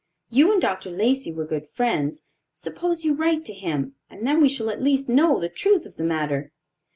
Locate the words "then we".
4.25-4.49